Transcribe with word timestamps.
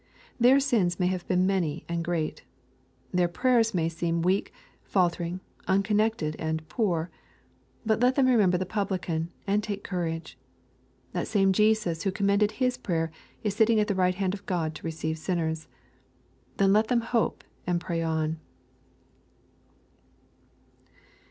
Their 0.39 0.59
sins 0.59 0.99
may 0.99 1.05
have 1.13 1.27
been 1.27 1.45
many 1.45 1.85
and 1.87 2.03
great. 2.03 2.43
Their 3.13 3.27
prayers 3.27 3.75
may 3.75 3.87
seem 3.87 4.23
weak, 4.23 4.51
faltering, 4.81 5.41
unconnected, 5.67 6.35
and 6.39 6.67
poor. 6.67 7.11
But 7.85 7.99
let 7.99 8.15
them 8.15 8.25
remember 8.25 8.57
the 8.57 8.65
publican, 8.65 9.29
and 9.45 9.61
take 9.61 9.83
courage. 9.83 10.39
That 11.13 11.27
same 11.27 11.53
Jesus 11.53 12.01
who 12.01 12.11
commended 12.11 12.53
his 12.53 12.77
prayer 12.79 13.11
is 13.43 13.55
sitting 13.55 13.79
at 13.79 13.85
the 13.85 13.93
right 13.93 14.15
hand 14.15 14.33
of 14.33 14.47
God 14.47 14.73
to 14.73 14.85
receive 14.87 15.19
sinners. 15.19 15.67
Then 16.57 16.73
let 16.73 16.87
them 16.87 17.01
hope 17.01 17.43
and 17.67 17.79
pray 17.79 18.01
on. 18.01 18.39